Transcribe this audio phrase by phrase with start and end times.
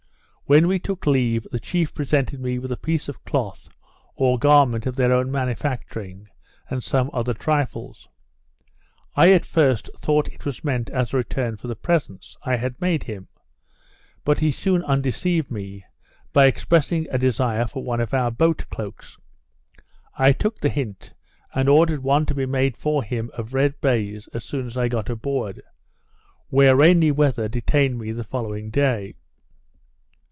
[0.47, 3.69] When we took leave, the chief presented me with a piece of cloth
[4.17, 6.27] or garment of their own manufacturing,
[6.69, 8.09] and some other trifles.
[9.15, 12.81] I at first thought it was meant as a return for the presents I had
[12.81, 13.29] made him;
[14.25, 15.85] but he soon undeceived me,
[16.33, 19.17] by expressing a desire for one of our boat cloaks.
[20.17, 21.13] I took the hint,
[21.55, 24.89] and ordered one to be made for him of red baise, as soon as I
[24.89, 25.61] got aboard;
[26.49, 29.15] where rainy weather detained me the following day.